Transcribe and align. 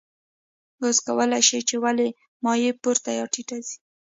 اوس 0.81 0.97
کولی 1.05 1.41
شئ 1.49 1.61
چې 1.69 1.75
ولې 1.83 2.07
مایع 2.43 2.71
پورته 2.83 3.09
یا 3.17 3.25
ټیټه 3.33 3.57
ځي. 3.65 3.75